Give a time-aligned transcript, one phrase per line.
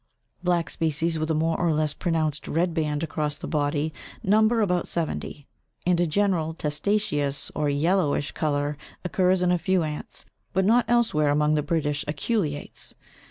[0.43, 3.93] Black species with a more or less pronounced red band across the body
[4.23, 5.45] number about seventy,
[5.85, 11.29] and a general testaceous or yellowish colour occurs in a few ants, but not elsewhere
[11.29, 12.95] among the British aculeates.